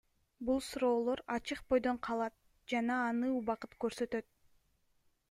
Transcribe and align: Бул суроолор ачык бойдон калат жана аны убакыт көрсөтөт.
Бул 0.45 0.61
суроолор 0.67 1.21
ачык 1.35 1.61
бойдон 1.73 1.99
калат 2.09 2.35
жана 2.73 2.97
аны 3.11 3.29
убакыт 3.41 3.77
көрсөтөт. 3.87 4.31